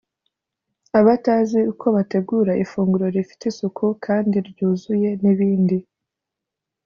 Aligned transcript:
abatazi 0.99 1.59
uko 1.71 1.85
bategura 1.95 2.51
ifunguro 2.63 3.05
rifite 3.15 3.43
isuku 3.51 3.85
kandi 4.05 4.35
ryuzuye 4.49 5.09
n’ibindi 5.21 5.77